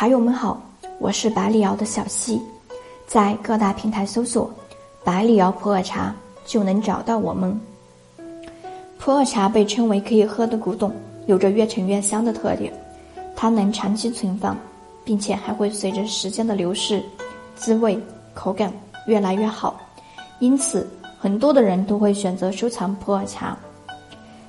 [0.00, 0.58] 茶友们好，
[0.98, 2.40] 我是百里瑶的小溪，
[3.06, 4.50] 在各大平台搜索
[5.04, 7.60] “百里瑶普洱茶”就能找到我们。
[8.98, 10.90] 普洱茶被称为可以喝的古董，
[11.26, 12.72] 有着越陈越香的特点，
[13.36, 14.56] 它能长期存放，
[15.04, 17.04] 并且还会随着时间的流逝，
[17.54, 18.72] 滋味口感
[19.06, 19.78] 越来越好，
[20.38, 20.88] 因此
[21.18, 23.54] 很多的人都会选择收藏普洱茶。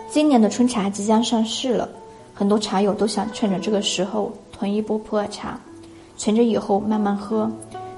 [0.09, 1.89] 今年的春茶即将上市了，
[2.33, 4.31] 很多茶友都想趁着这个时候。
[4.61, 5.59] 囤一波普洱茶，
[6.15, 7.49] 存着以后慢慢喝。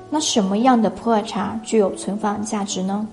[0.10, 3.06] 那什么样的普洱茶具有存放价值呢？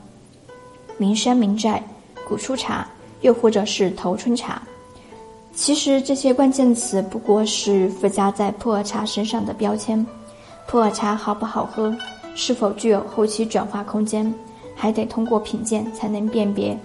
[0.98, 1.82] 名山名寨、
[2.28, 2.86] 古树茶，
[3.22, 4.62] 又或者是头春茶。
[5.52, 10.06] 其实这些关键词不过是附加在普洱茶身上的标签。
[10.68, 11.92] 普洱茶好不好喝，
[12.36, 14.32] 是否具有后期转化空间，
[14.76, 16.78] 还得通过品鉴才能辨别。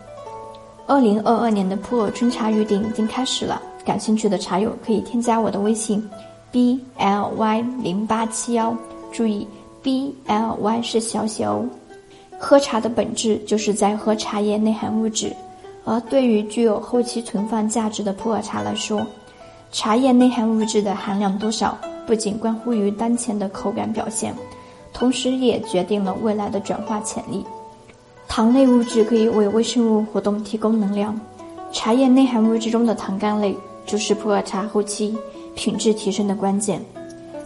[0.87, 6.09] 二零二二年的普洱春茶预定已经开始了，感兴趣的茶友可以添加我的微信。
[6.55, 8.73] B l y 零八七幺，
[9.11, 9.45] 注意
[9.83, 11.65] b l y 是小写哦。
[12.39, 15.35] 喝茶的本质就是在喝茶叶内含物质，
[15.83, 19.05] 而对于具有后期存放价值的普洱茶来说，
[19.73, 24.33] 茶叶内含物质的含量多少，不仅关乎于当前的口感表现，
[24.93, 27.45] 同时也决定了未来的转化潜力。
[28.29, 31.19] 糖类物质可以为微生物活动提供能量，
[31.73, 33.53] 茶叶内含物质中的糖苷类
[33.85, 35.17] 就是普洱茶后期。
[35.55, 36.79] 品质提升的关键，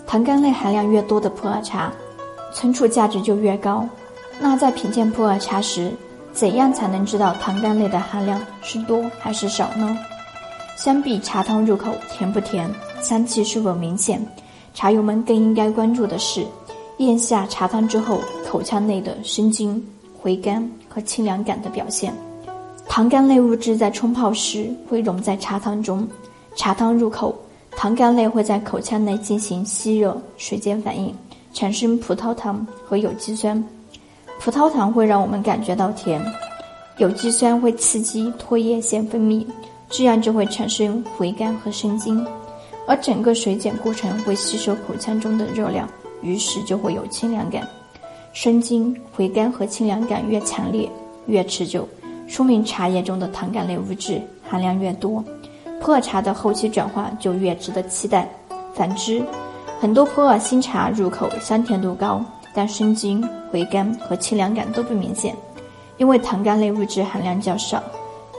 [0.06, 1.92] 糖苷类含量越多的普洱茶，
[2.52, 3.88] 存储价值就越高。
[4.40, 5.94] 那在品鉴普洱茶时，
[6.34, 9.98] 怎样才能知道糖苷类的含量是多还是少呢？
[10.76, 12.70] 相比茶汤入口甜不甜、
[13.02, 14.26] 香气是否明显，
[14.74, 16.46] 茶友们更应该关注的是，
[16.98, 19.86] 咽下茶汤之后口腔内的生津、
[20.18, 22.14] 回甘和清凉感的表现。
[22.88, 26.08] 糖苷类物质在冲泡时会溶在茶汤中，
[26.56, 27.36] 茶汤入口。
[27.80, 31.16] 糖苷类会在口腔内进行吸热、水解反应，
[31.53, 33.63] 产生葡萄糖和有机酸。
[34.38, 36.22] 葡萄糖会让我们感觉到甜，
[36.97, 39.45] 有机酸会刺激唾液腺分泌，
[39.89, 42.22] 这样就会产生回甘和生津。
[42.85, 45.88] 而整个水解过程会吸收口腔中的热量，
[46.22, 47.66] 于是就会有清凉感。
[48.34, 50.89] 生津、回甘和清凉感越强烈、
[51.28, 51.88] 越持久，
[52.28, 55.23] 说明茶叶中的糖苷类物质含量越多。
[55.81, 58.28] 普洱茶的后期转化就越值得期待。
[58.73, 59.23] 反之，
[59.79, 62.23] 很多普洱新茶入口香甜度高，
[62.53, 65.35] 但生津、回甘和清凉感都不明显，
[65.97, 67.81] 因为糖苷类物质含量较少。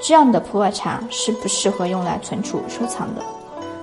[0.02, 3.22] 这样的普洱茶是不适合用来存储收藏的。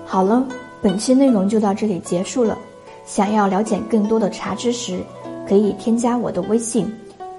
[0.06, 0.44] 好了，
[0.82, 2.58] 本期内容就到这里结束了。
[3.06, 5.00] 想要了解更多的茶知识，
[5.48, 6.92] 可以添加我的微信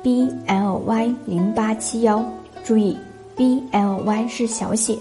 [0.02, 2.24] ：b l y 零八七幺，
[2.62, 2.96] 注意
[3.36, 4.96] b l y 是小写。